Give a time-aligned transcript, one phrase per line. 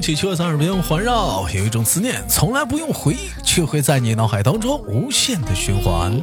[0.00, 6.18] 一种声音从来不响起，却在耳边环绕；有一种思念从来不用回忆，却会在你脑海当中无限的循环。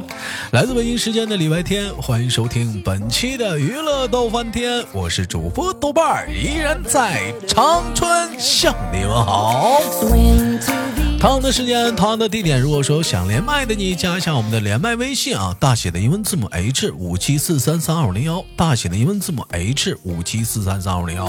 [0.50, 9.80] 来自北京时间的礼拜天，欢迎收听本期的娱乐逗翻天，我是主播豆瓣儿，依然在长春向你们好。
[11.20, 21.28] 同样的时间，同样的地点，如果说想连麦的你，加一下我们的连麦微信啊，大写的英文字母 H 五七四三三二五零幺，大写的英文字母 H 五七四三三二五零幺。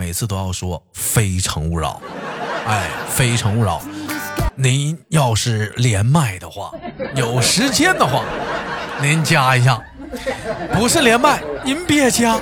[0.00, 2.00] 每次都要说“非诚勿扰”，
[2.66, 3.82] 哎，“非诚勿扰”。
[4.56, 6.70] 您要是连麦的话，
[7.14, 8.24] 有时间的话，
[9.02, 9.78] 您加一下；
[10.72, 12.40] 不是连麦，您别加。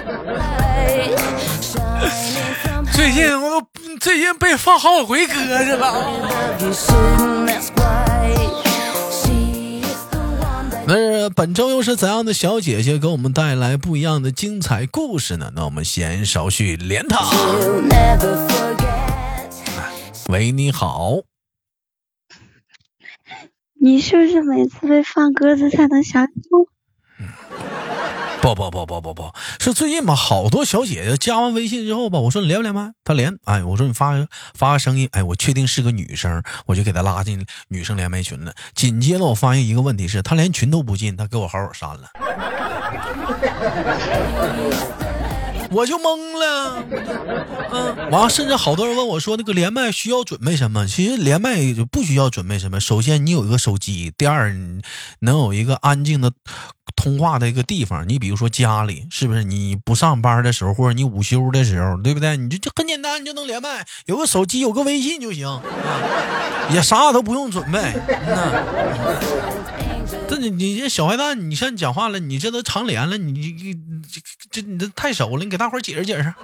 [2.94, 3.66] 最近我都
[3.98, 5.94] 最近被放好几回鸽子了。
[10.90, 15.52] 那本周又是怎样的小姐姐给我们带来不一样的精彩故事呢？
[15.54, 17.28] 那我们闲少叙，连她。
[20.30, 21.18] 喂，你好。
[23.78, 26.66] 你是不是每次被放鸽子才能想起我？
[28.40, 30.14] 不不不不不不是最近吧？
[30.14, 32.92] 好多小姐姐加完微信之后吧，我说你连不连麦？
[33.04, 33.36] 她连。
[33.44, 34.14] 哎，我说你发
[34.54, 35.08] 发个声音。
[35.12, 38.52] 哎，我确定是个女生，我就给她拉进女生连麦群了。
[38.74, 42.08] 紧接着我发现一个问题是，她连群都不进，她给我好友删了。
[45.70, 46.82] 我就懵了，
[47.70, 50.86] 嗯，完了，甚至好多人问我说，那个连麦需要准备什么？
[50.86, 52.80] 其实连麦就不需要准备什么。
[52.80, 54.54] 首先，你有一个手机；第二，
[55.20, 56.32] 能有一个安静的
[56.96, 58.08] 通话的一个地方。
[58.08, 59.44] 你比如说家里，是不是？
[59.44, 62.36] 你不上班的时候，或者你午休的时候，对不对？
[62.36, 63.86] 你就就很简单，你就能连麦。
[64.06, 65.60] 有个手机，有个微信就行，
[66.70, 67.78] 也啥都不用准备。
[70.28, 76.34] 这你你这小坏蛋，你像你讲话了，你这都常连了，你你这这你这太熟了，你给大伙解释解释。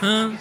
[0.00, 0.36] 嗯，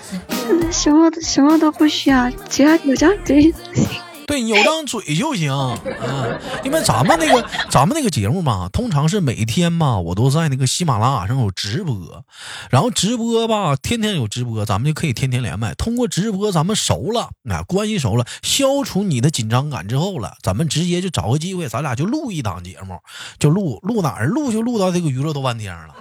[0.72, 3.88] 什么什么都不需要，只要有张嘴就行。
[4.27, 5.49] 对你有张嘴就行，
[5.85, 11.95] 嗯，因为咱们那个咱们那个节目嘛，通常是每天嘛，我都在那个喜马拉雅上有直播，
[12.69, 15.73] 然后直播吧，天天有直播，咱们就可以天天连麦。
[15.75, 22.99] 通过直播，咱们熟了，那关系熟了，消除你的紧张感之后了，咱们直接就找个机会，咱俩就录一档节目，
[23.39, 25.95] 就录录哪儿录就录到这个娱乐豆瓣天了。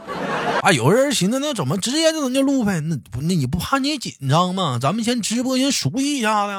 [0.66, 2.81] 啊，有人寻思那怎么直接就能就录呗？
[2.81, 4.81] 那不那你不怕你紧张吗？
[4.82, 6.53] 咱们先直播先熟悉一下子，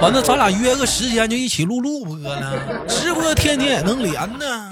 [0.00, 2.86] 完了咱俩约个时间就一起录录播了。
[2.86, 4.70] 直播天天也能连呢。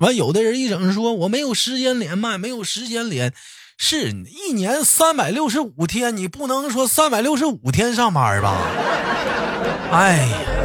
[0.00, 3.32] 完有的人一整说我没有时间连麦，没有时间连，
[3.78, 8.56] 是一年三百六十五天，你不能说三百六十五天上班吧？
[9.92, 10.55] 哎呀。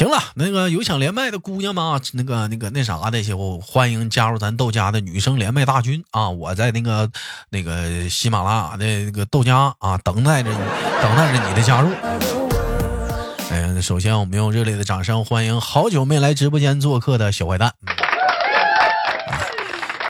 [0.00, 2.00] 行了，那个有想连麦的姑娘吗？
[2.14, 6.30] 那个、那个、那啥的，就欢迎加入咱豆家的女生连麦大军啊！
[6.30, 7.10] 我在那个、
[7.50, 10.56] 那个喜马拉雅的那个豆家啊，等待着你，
[11.02, 11.90] 等待着你的加入。
[13.50, 17.74] 哎，首先我们用热烈的掌声欢迎好久没来直播间做客的小坏蛋。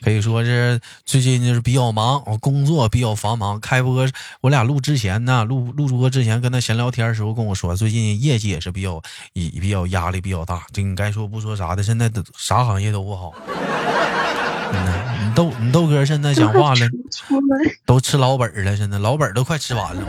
[0.02, 3.60] 可以说是最近就是比较忙，我工作比较繁忙。
[3.60, 4.08] 开播
[4.40, 9.02] 我俩录之前呢，录录播之前跟他闲聊天的时候跟我说，最近业绩也是比较
[9.32, 10.62] 比比较压力比较大。
[10.72, 13.32] 这你该说不说啥的，现在都啥行业都不好。
[14.72, 16.80] 你豆你豆哥现在讲话了，
[17.84, 20.02] 都吃老本了，现在老本都快吃完了。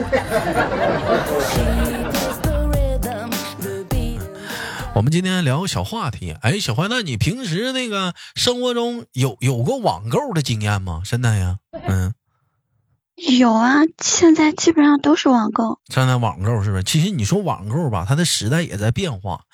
[4.94, 11.02] 我们今天聊个小话题，哎，小坏蛋，你平时那个生活中有有过网购的经验吗？
[11.06, 12.14] 现在呀，嗯，
[13.16, 15.80] 有啊，现在基本上都是网购。
[15.88, 16.84] 现在网购是不是？
[16.84, 19.46] 其实你说网购吧，它的时代也在变化。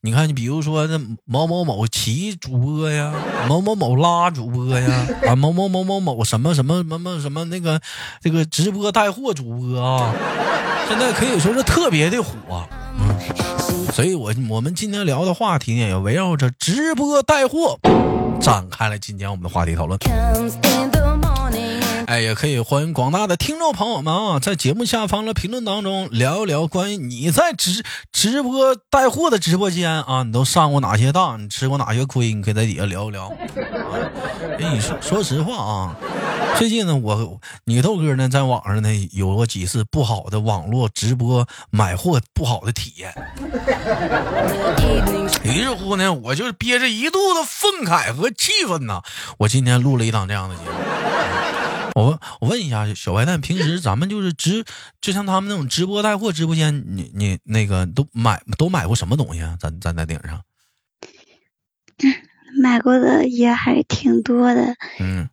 [0.00, 3.12] 你看，你比如说那某某某骑主播呀，
[3.48, 7.80] 某某某拉主播呀，啊，某某某某某什么什么什么什么那个
[8.20, 10.14] 这个直播带货主播啊，
[10.88, 12.32] 现在可以说是特别的火。
[13.92, 17.78] 所以，我我们今天聊的话题呢，也围绕着直播带货
[18.40, 19.98] 展开了今天我们的话题讨论。
[22.08, 33.30] 哎，也可以欢迎广大的听众朋友们啊，在节目下方的评论当中聊一聊关于你在直直播带货的直播间啊，你都上过哪些当，你吃过哪些亏，你可以在底下聊一聊。
[34.58, 35.96] 哎，你说说实话啊，
[36.56, 43.12] 最近呢，我你豆哥呢，在网上呢有过几次不好的网络直播买货不好的体验。
[45.44, 49.02] 于是乎呢，我就憋着一肚子愤慨和气愤呐，
[49.40, 50.70] 我今天录了一档这样的节目。
[51.98, 54.64] 我问我问一下小白蛋，平时咱们就是直，
[55.00, 59.56] 就像他们那种直播带货直播间，你你那个都买都买过什么东西啊？
[59.58, 60.42] 咱咱在顶上
[62.62, 65.28] 买过的也还挺多的，嗯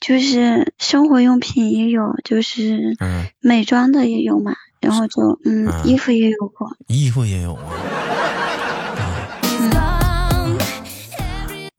[0.00, 8.17] 就是生活用品也有，就是嗯，美妆的也有嘛，然后就嗯嗯衣服也有过，衣服也有啊。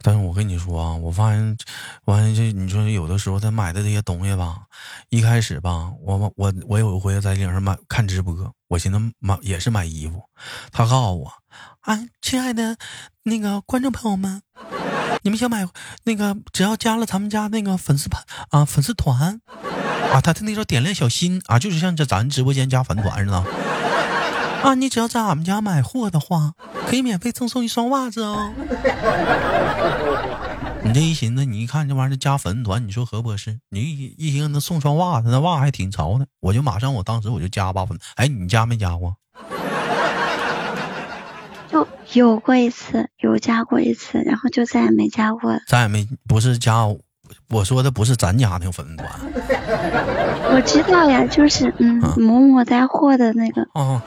[0.01, 1.57] 但是我跟你说啊，我发现，
[2.06, 4.60] 我发现这你说有的时候他买的这些东西吧，
[5.10, 8.34] 一开始吧，我我我有一回在顶上买看直播，
[8.69, 10.24] 我寻思买也是买衣服，
[10.72, 11.34] 他告诉我，
[11.81, 12.78] 啊，亲爱的
[13.24, 14.42] 那个观众朋友们，
[15.22, 15.68] 你们想买
[16.06, 19.42] 那个只要加了咱们家那个粉丝团啊粉丝团
[20.13, 23.44] 啊，他的那时候点亮小心啊，就是像这咱直播间加粉团似的。
[24.62, 26.54] 啊，你只要在俺们家买货的话，
[26.88, 28.52] 可以免费赠送一双袜子哦。
[30.84, 33.60] 你这一寻思，你一看这玩意儿加粉团，你说合不合适？
[33.70, 37.98] 你一一听那送双袜子，那袜还挺潮的，我就马上，我当时我就加吧粉。
[38.16, 39.16] 哎，你加没加过？
[41.72, 45.60] 就有过一次，有加过一次，然后就再也没加过了。
[45.68, 46.88] 再也没不是加，
[47.50, 49.10] 我说的不是咱家那个粉丝团
[50.52, 54.02] 我知道呀，就是嗯啊某某带货的那个，啊。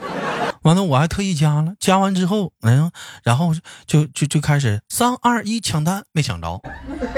[0.63, 2.91] 完了，我还特意加了，加完之后，然后
[3.23, 3.53] 然后
[3.85, 6.61] 就就就开始三二一抢单，没抢着。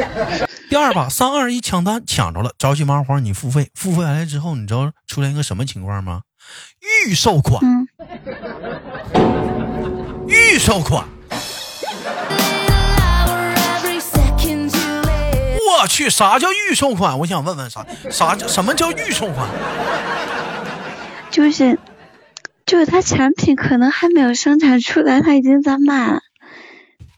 [0.69, 6.21] 第二把三二一抢单抢着了，着急忙慌你付费，付费完了之后，你知道出现一个什么情况吗？
[7.07, 7.87] 预售款，嗯，
[10.27, 11.07] 预售款，
[15.81, 17.17] 我去，啥叫预售款？
[17.19, 19.47] 我想问问啥啥叫什么叫预售款？
[21.31, 21.79] 就是
[22.65, 26.21] 就是它产品可能还没有生产出来，它已经在卖了。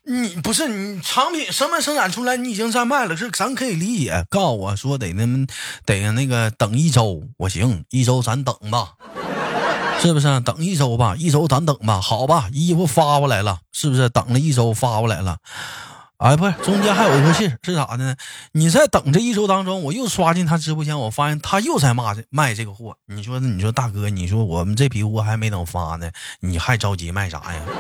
[0.09, 4.25] 你不是你产品什么生产出来，你已经在卖了，是咱可以理解。
[4.29, 5.45] 告诉我说得那么
[5.85, 8.93] 得那个等一周，我行，一周咱等吧，
[10.01, 10.39] 是不是？
[10.41, 14.07] 等一周吧，一周咱等吧，好吧，衣服发过来了，是不是？
[14.07, 15.37] 等了一周发过来了。
[16.17, 18.15] 哎，不是，中间还有一个信是咋的呢？
[18.53, 22.97] 你在等这一周当中，我又刷进他直播间，我发现他又在骂这卖这个货。
[23.05, 26.09] 你说，你说大哥，你说我们这批货还没等发呢，
[26.39, 27.61] 你还着急卖啥呀？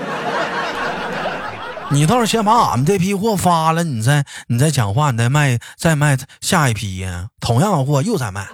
[1.89, 7.29] 你倒是先把俺们这批货发了，你再你再讲话，你再卖再卖下一批呀。
[7.39, 8.47] 同样的货又在卖，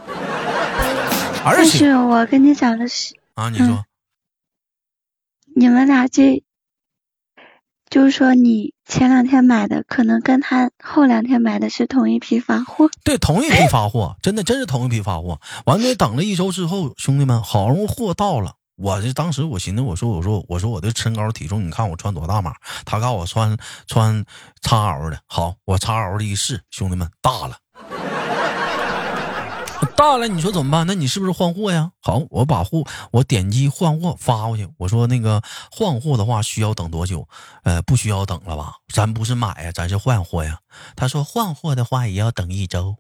[1.43, 3.83] 而但且是我跟你讲的是，啊，你说
[5.55, 6.43] 你们俩这，
[7.89, 12.89] 就是说你前两天买的，可能跟他后两天买的是同一批发货。
[13.03, 15.39] 对，同一批发货，真的真是同一批发货。
[15.65, 18.53] 完了，等了一周之后，兄弟们，好容易货到了。
[18.75, 22.53] 我这当时我寻思，我说我说我说我的身高体重，你看我穿多大码？
[22.85, 23.55] 他告诉我穿
[23.87, 24.25] 穿
[24.63, 27.57] XL 的，好，我 XL 的一试，兄弟们大了，
[29.95, 30.85] 大了，你说怎么办？
[30.87, 31.91] 那你是不是换货呀？
[32.01, 35.41] 好，我把货我点击换货发过去，我说那个
[35.71, 37.27] 换货的话需要等多久？
[37.63, 38.73] 呃，不需要等了吧？
[38.93, 40.57] 咱不是买呀，咱是换货呀。
[40.95, 42.95] 他说换货的话也要等一周。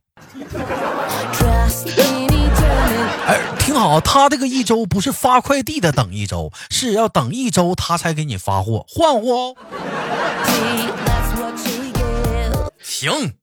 [3.25, 9.55] 哎，挺好，他这个一周不是发快递的等一周，是要等一周他才给你发货换货哦。
[12.81, 13.33] 行，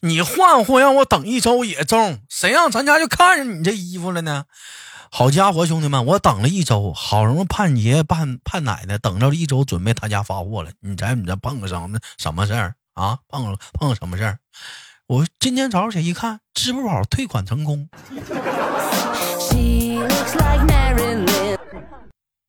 [0.00, 4.44] 你换货让我等一周也中，谁让咱家就看上你这衣服了呢？
[5.10, 10.70] 好家伙，兄弟们，我等了一周，好容易盼爷爷盼盼奶奶，等着一周准备他家发货了。
[10.80, 13.18] 你在你这碰个什么什么事儿啊？
[13.28, 14.38] 碰了碰了什么事儿？
[15.06, 17.88] 我今天早上起来一看，支付宝退款成功。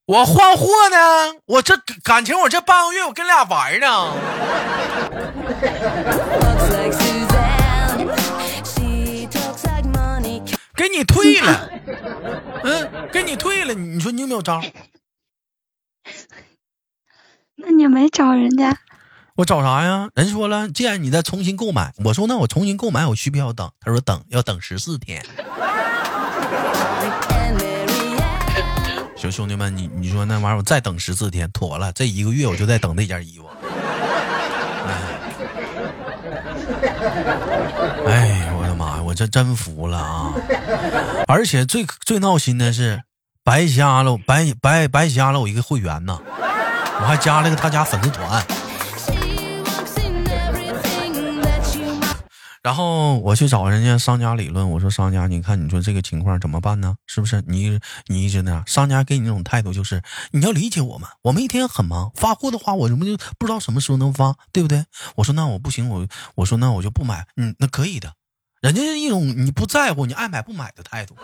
[0.05, 4.13] 我换货呢，我这感情我这半个月我跟俩玩呢。
[10.79, 11.69] 给你退了，
[12.63, 14.61] 嗯，给你退了，你说你有没有招？
[17.57, 18.73] 那你没找人家？
[19.35, 20.09] 我找啥呀？
[20.15, 23.69] 人说了，既然你再重新购买，我说那我重新购买，我需不需要等？
[23.81, 25.21] 他说等，要等十四天。
[29.17, 33.49] 行，兄弟们，你你说那玩意儿，我再等十四天，妥了，这一个月我就在等这件衣服。
[39.09, 40.33] 我，这真服了啊！
[41.27, 43.01] 而且最最闹心的是，
[43.43, 46.21] 白瞎了白白白瞎了我一个会员呢，
[47.01, 48.45] 我还加了个他家粉丝团。
[52.61, 56.93] 然后我去找人家商家理论，我说商家，你看你说这个情况怎么办呢？
[57.07, 58.63] 是不是你你一直那样？
[58.67, 64.85] 商家给你那种态度就是你要理解我们，我们一天很忙，发货的话我们就不知道什么时候能发，对不对？
[65.15, 68.13] 我说那我不行，我我说那我就不买，嗯，那可以的，
[68.61, 71.15] 人家是一种你不在乎，你爱买不买的态度。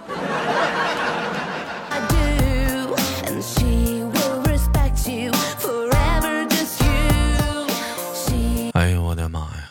[8.72, 9.70] 哎呦我的妈呀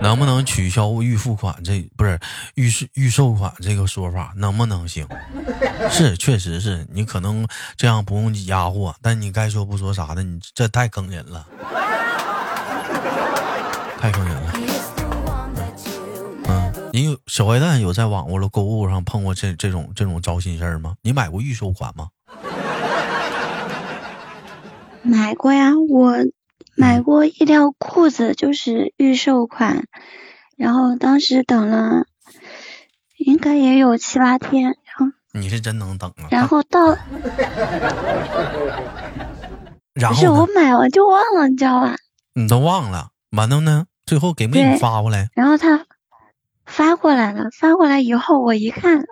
[0.00, 1.56] 能不能取消预付款？
[1.64, 2.20] 这不是
[2.54, 5.04] 预预售款这个说法，能不能行？
[5.90, 7.44] 是，确实是你可能
[7.76, 11.44] 这样不用压货，但你该说不说啥的，你这太坑人了，
[14.00, 14.52] 太坑人了。
[17.38, 20.96] 小坏蛋有在网络的购物上碰过这这种这种糟心事儿吗？
[21.02, 22.08] 你买过预售款吗？
[25.02, 26.16] 买过呀，我
[26.74, 29.84] 买过一条裤子，就是预售款，
[30.56, 32.06] 然后当时等了，
[33.18, 36.26] 应该也有七八天，然后你是真能等啊！
[36.32, 36.88] 然后到，
[39.94, 40.44] 然不是我？
[40.56, 41.94] 买完就忘了，你知道吧？
[42.34, 43.84] 你都忘了，完了呢？
[44.04, 45.28] 最后给没给你发过来？
[45.34, 45.86] 然后他
[46.68, 49.04] 发过来了，发过来以后我一看，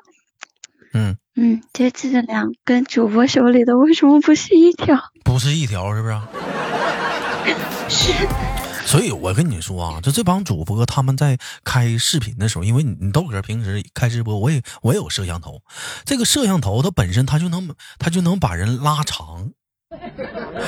[0.92, 4.96] 嗯，嗯，这质量跟主播手里的为什么不是一条？
[5.24, 6.20] 不是一条，是不是？
[7.88, 8.12] 是，
[8.84, 15.62] 所以我跟你说啊，就这帮主播他们在开视频的时候，因为你你豆哥平时开直播，我也我也有摄像头，
[16.04, 19.50] 这个摄像头它本身它就能它就能把人拉长，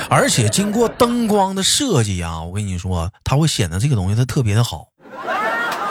[0.09, 4.88] 而且经过灯光的设计啊，我跟你说，它会显得这个东西它特别的好，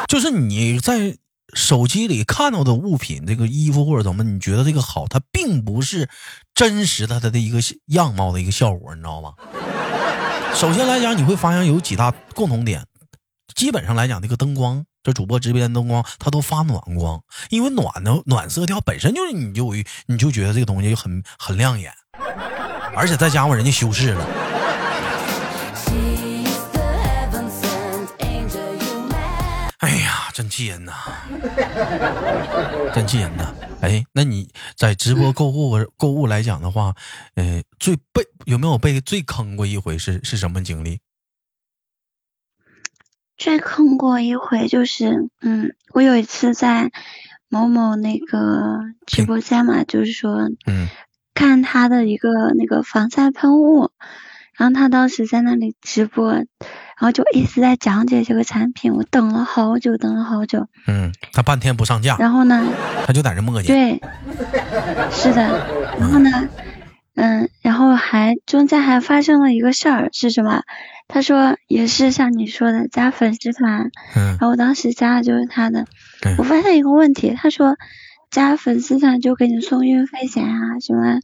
[0.08, 1.16] 就是你在。
[1.54, 6.10] 手机里看到的物品，这个衣服或者怎么，你觉得这个好，它并不是
[6.54, 9.32] 真实的它的一个样貌的一个效果，你知道吗？
[10.54, 12.84] 首先来讲，你会发现有几大共同点。
[13.54, 19.72] 基本上来讲，这个灯光，这主播直播间灯光，它都发暖光，因为暖的暖色调本身就是你就
[20.04, 21.90] 你就觉得这个东西就很很亮眼，
[22.94, 24.26] 而且再加上人家修饰了。
[30.58, 30.92] 气人呐！
[32.92, 33.54] 真气人呐！
[33.80, 36.96] 哎，那你在直播购物购物来讲的话，
[37.36, 40.98] 呃，最被有没有被最坑过一回是是什么经历？
[43.36, 46.90] 最坑过一回就是，嗯，我有一次在
[47.48, 50.88] 某某那个直播间嘛，就是说嗯
[51.34, 53.92] 看他的一个那个防晒喷雾，
[54.54, 56.46] 然后他当时在那里直播，然
[57.00, 62.66] 后就一直在讲解这个产品，我等了好久，等了好久，嗯，他半天不上架，然后呢，
[63.06, 63.66] 他就在这磨叽。
[63.66, 64.00] 对，
[65.10, 65.66] 是的，
[65.98, 66.48] 然后呢，
[67.14, 70.62] 嗯，然后还中间还发生了一个事儿，是什么？
[71.06, 75.86] 他说也是像你说的加粉丝团，嗯然后我当时加的就是他的
[76.26, 77.76] 嗯，我发现一个问题，他说
[78.30, 81.20] 加粉丝团就给你送运费险啊什么，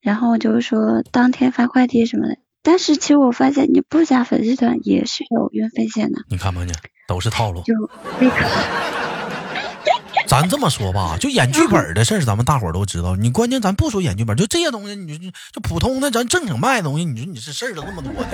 [0.00, 6.72] 然后就是说当天发快递什么的，但是其实我发现你不加粉丝团也是有运费险的，你看没你，
[7.08, 7.62] 都是套路。
[7.62, 7.74] 就
[8.20, 8.36] 那个
[10.28, 13.16] 咱这么说吧，就演剧本的事儿，咱们大伙儿都知道。
[13.16, 18.28] 你关键咱不说演剧本，就这些东西，你就就普通的咱正经卖的东西，你说你这事儿都这么多的。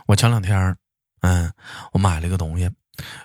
[0.08, 0.74] 我前两天，
[1.20, 1.52] 嗯，
[1.92, 2.70] 我买了个东西，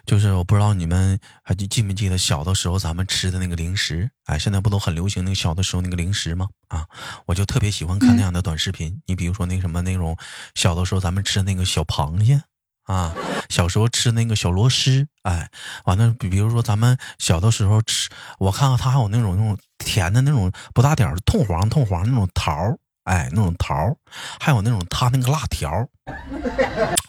[0.05, 4.09] 就是我不知道你们还记记没记得小的时候咱们吃的那个零食？
[4.25, 6.47] 哎，现在不都很流行那个小的时候那个零食吗？
[6.67, 6.85] 啊，
[7.25, 9.01] 我就特别喜欢看那样的短视频。
[9.05, 10.17] 你比如说那什么那种
[10.55, 12.41] 小的时候咱们吃那个小螃蟹。
[12.85, 13.13] 啊，
[13.47, 15.49] 小时候吃那个小螺蛳，哎，
[15.85, 18.09] 完了，比比如说咱们小的时候吃，
[18.39, 23.95] 我看看它还有那种那种甜的那种不大点儿的痛黄痛黄那种桃儿，哎，那种桃儿，
[24.39, 25.87] 还有那种他那个辣条儿，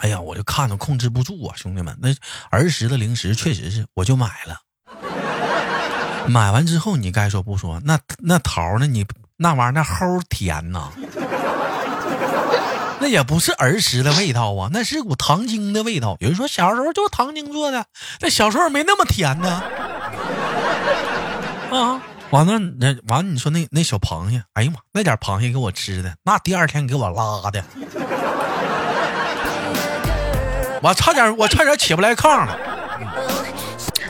[0.02, 2.12] 哎呀，我就看着控制不住啊，兄弟们，那
[2.50, 4.59] 儿时的零食确实是，我就买了。
[6.26, 8.87] 买完之后，你该说不说，那那桃呢？
[8.88, 9.06] 你
[9.37, 10.90] 那玩意儿那齁甜呐，
[13.00, 16.16] 那也不是儿时的味道啊，那是股糖精的味道。
[16.18, 17.87] 有人说小时候就糖精做的，
[18.21, 19.62] 那小时候没那么甜呢。
[21.71, 27.64] 啊，完了，那完了，你说那那小螃蟹，哎呀妈，那点螃蟹给我吃的，那第二天给我拉的，
[30.83, 32.59] 我差点我差点起不来炕了。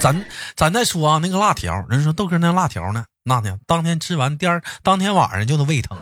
[0.00, 0.24] 咱
[0.56, 5.96] 咱再说啊，那个辣条，人说豆哥那辣条呢，那天当天吃完，第二当天晚上就能胃疼。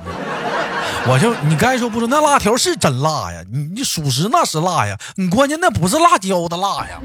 [1.07, 7.01] 我就你该说不说，那辣条是真辣呀，你你属实那是辣呀，你关键那不是辣椒的辣呀，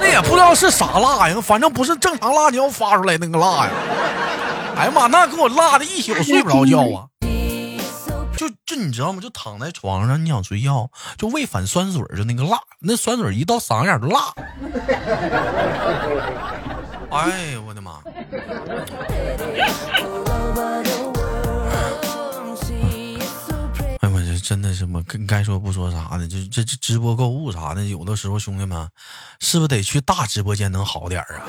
[0.00, 3.70] 那也不知道是啥辣呀，反正不是正常辣椒发出来那个辣呀。
[4.76, 7.06] 哎呀妈，那给我辣的一宿睡不着觉啊！
[8.68, 9.20] 就就你知道吗？
[9.22, 14.34] 就躺在床上，你想睡觉，就胃反酸水，就那个辣，那酸水一到嗓子眼儿就辣。
[17.10, 18.02] 哎呦我的妈！
[24.00, 28.86] 哎我这真的是我跟该说不说啥的，就这这直播购物啥的，有的时候兄弟们，
[29.40, 31.48] 是不是得去大直播间能好点儿啊？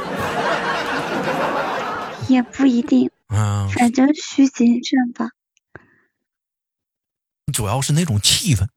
[2.29, 5.29] 也不一定，嗯，反正需谨慎吧。
[7.49, 8.67] 主要是那种气氛，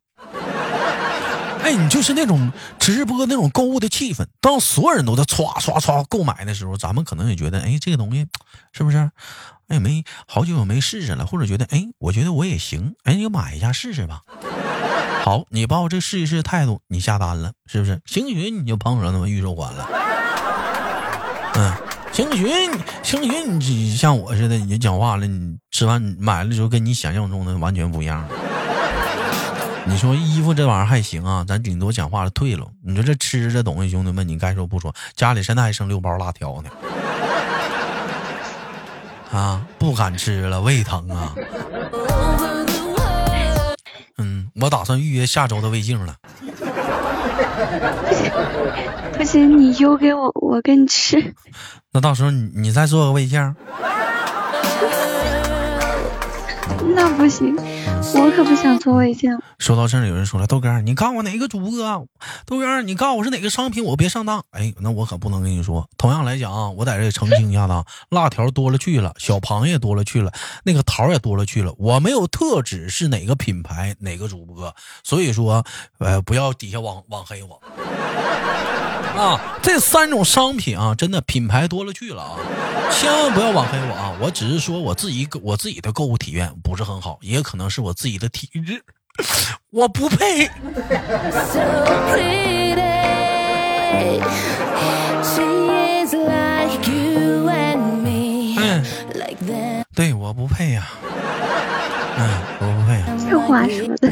[1.63, 8.27] 哎，你就是那种直播那种购物的气氛，当所有人都在唰唰唰购买的时候，咱们可能也觉得，哎，这个东西
[8.73, 9.11] 是不是？
[9.69, 14.21] 哎，没好久没试试了，或者觉得，哎，我觉得我也行，哎，你买一下试试吧。
[15.25, 18.03] 好，你抱这试一试态度，你下单了，是不是？
[18.05, 19.89] 星许你就碰上他妈预售款了。
[21.55, 21.73] 嗯，
[22.13, 22.49] 星许，
[23.05, 28.29] 星许，你像我似的，你讲话了，你吃完买了之后，跟你想象中的完全不一样。
[29.85, 32.67] 你说衣服这玩意儿还行啊，咱顶多讲话了退了。
[32.85, 36.71] 你说这吃这东西，兄弟们，你该说不说，家里现在还剩六包辣条呢。
[39.39, 41.35] 啊，不敢吃了，胃疼啊。
[44.19, 46.17] 嗯，我打算预约下周的胃镜了。
[49.13, 51.35] 不行，你邮给我，我给你吃。
[51.93, 53.55] 那到时候你你再做个胃镜。
[56.95, 59.37] 那不行，我可不想做胃镜。
[59.59, 62.09] 说到这儿，有人说了，豆哥，你告诉我哪个主播？
[62.47, 64.45] 豆哥，你告诉我是哪个商品，我别上当。
[64.51, 65.89] 哎，那我可不能跟你说。
[65.97, 70.33] 同样来讲啊，我在这里澄清一下子，辣条多了去了，小螃蟹多了去了，
[70.65, 71.73] 那个桃也多了去了。
[71.79, 75.65] 我没有特指是哪个品牌哪个主播，所以说，
[75.99, 77.61] 呃，不要底下网网黑我。
[79.17, 82.39] 啊，这三种商品啊，真的品牌多了去了啊，
[82.91, 84.17] 千万不要网黑我啊！
[84.21, 88.83] 我只是说我自己我自己的购物体验不是很好，也可能是我自己的体质，
[89.71, 90.49] 我不配。
[98.57, 98.85] 嗯，
[99.95, 100.89] 对，我不配呀。
[102.17, 102.29] 嗯，
[102.61, 103.31] 我不会。
[103.31, 104.11] 这话说的。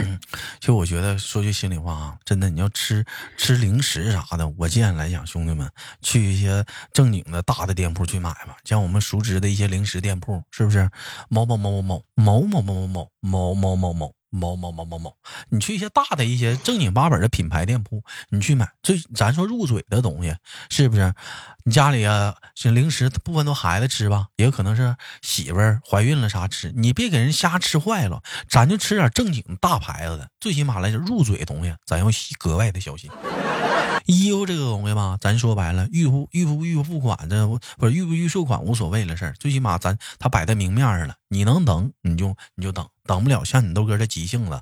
[0.61, 3.05] 其实我觉得说句心里话啊，真的，你要吃
[3.37, 5.71] 吃零食啥的，我建议来讲，兄弟们
[6.03, 10.89] 去一些正经的大的店铺去买吧，像我们熟知的一些零食店铺，是不是？
[11.29, 14.15] 某某某某某某某某某某某某某某。
[14.31, 15.17] 某某某某某，
[15.49, 20.35] 你去一些大的一些正经八本的品牌店铺，你去买最咱说入嘴的东西，
[20.71, 21.13] 是不是？
[21.65, 28.23] 你家里啊，这零食部分都孩子吃吧，也有可能是媳妇儿怀孕了啥吃，你别给人瞎吃坏了。
[28.49, 32.07] 咱就吃点正经大牌子的，最起码来说入嘴的东西，咱要
[32.39, 33.11] 格外的小心。
[34.07, 37.47] 衣服这个东西吧，咱说白了，预付预付预付款，这
[37.79, 44.61] 不是预不预售款无所谓的事儿，最起码咱他摆在明面上了，你能等你就你就等，等不了像你豆哥这急性子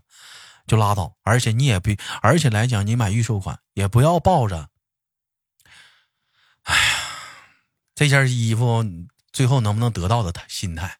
[0.66, 4.68] 就拉倒，而且你也不，而且来讲你买预售款也不要抱着，
[6.64, 6.80] 哎呀，
[7.94, 8.84] 这件衣服
[9.32, 10.98] 最后能不能得到的心态，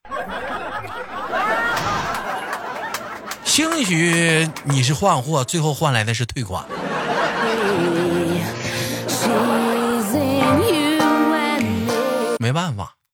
[3.44, 6.64] 兴许你是换货，最后换来的是退款。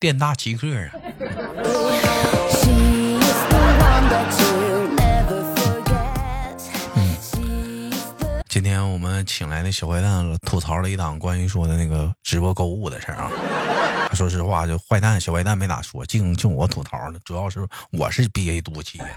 [0.04, 0.90] 店大欺客啊。
[8.46, 13.30] 今天我们请来的小坏蛋吐槽了一档关于说的那个直播购物的事儿啊。
[14.12, 17.18] 说实话，就坏蛋小坏蛋没咋说，净净我吐槽了。
[17.24, 19.00] 主要是我是憋一肚气。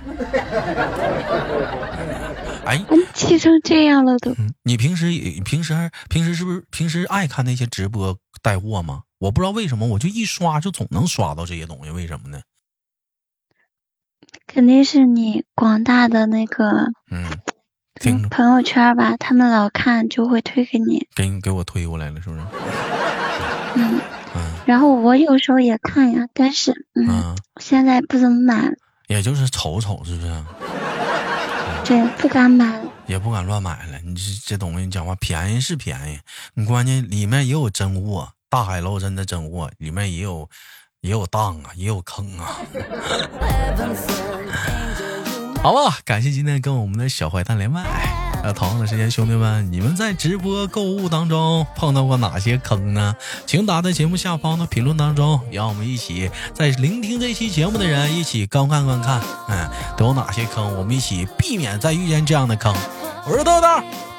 [2.63, 2.82] 哎，
[3.13, 4.34] 气成这样了都。
[4.63, 5.12] 你平时
[5.43, 9.02] 平时平时是不是平时爱看那些直播带货吗？
[9.19, 12.41] 我不知道为什么，我就一刷就总能刷到这些东西，为什么呢？
[14.45, 17.25] 肯定是你广大的那个嗯。
[18.30, 22.41] 朋友圈吧，他们老看就会推给你，给你给我推过来了，是不是？
[23.75, 23.99] 嗯
[24.36, 24.53] 嗯。
[24.67, 28.75] 然后我有时候也看呀，但是嗯，现在不怎么买了。
[29.08, 30.43] 也就是瞅瞅，是不是？
[31.86, 32.91] 对，不敢买了。
[33.08, 33.97] 也不敢乱买了。
[34.06, 36.19] 你这这东西，你讲话便宜是便宜，
[36.53, 40.50] 你关键里面也有真货，大海捞针的真货，里面也有
[41.02, 42.58] 也有当啊，也有坑啊。
[45.62, 47.86] 好吧，感谢今天跟我们的小坏蛋连麦。
[48.43, 53.15] 那同样的时间，兄弟们，你们在直播购物当中碰到过哪些坑呢？
[53.46, 60.76] 请打在节目下方的评论当中，让我们一起在聆听这期节目的人一起观看观看，嗯，都有哪些坑？
[60.80, 62.76] 我们一起避免再遇见这样的坑。
[63.28, 63.67] 我是豆豆，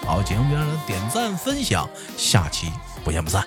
[0.07, 2.71] 好，节目别忘了点赞分享，下期
[3.03, 3.45] 不见不散。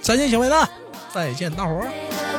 [0.00, 0.68] 再见，小坏蛋，
[1.12, 2.29] 再见，大伙儿。